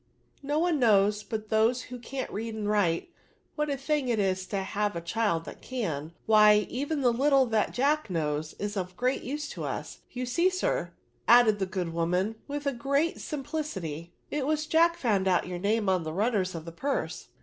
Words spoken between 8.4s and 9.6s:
is of great use